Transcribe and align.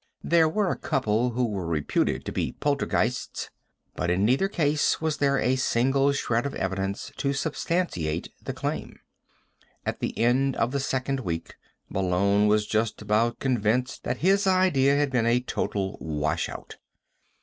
There 0.23 0.49
were 0.49 0.71
a 0.71 0.79
couple 0.79 1.29
who 1.29 1.45
were 1.45 1.67
reputed 1.67 2.25
to 2.25 2.31
be 2.31 2.53
poltergeists 2.53 3.51
but 3.95 4.09
in 4.09 4.25
neither 4.25 4.47
case 4.47 4.99
was 4.99 5.17
there 5.17 5.37
a 5.37 5.55
single 5.57 6.11
shred 6.11 6.47
of 6.47 6.55
evidence 6.55 7.11
to 7.17 7.33
substantiate 7.33 8.29
the 8.41 8.51
claim. 8.51 8.99
At 9.85 9.99
the 9.99 10.17
end 10.17 10.55
of 10.55 10.71
the 10.71 10.79
second 10.79 11.19
week, 11.19 11.53
Malone 11.87 12.47
was 12.47 12.65
just 12.65 13.03
about 13.03 13.37
convinced 13.37 14.03
that 14.03 14.17
his 14.25 14.47
idea 14.47 14.95
had 14.95 15.11
been 15.11 15.27
a 15.27 15.39
total 15.39 15.99
washout. 15.99 16.77